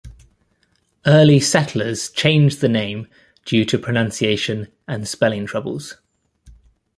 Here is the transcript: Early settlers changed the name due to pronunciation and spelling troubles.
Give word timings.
Early 1.05 1.39
settlers 1.39 2.09
changed 2.09 2.59
the 2.59 2.67
name 2.67 3.07
due 3.45 3.65
to 3.65 3.77
pronunciation 3.77 4.69
and 4.87 5.07
spelling 5.07 5.45
troubles. 5.45 5.97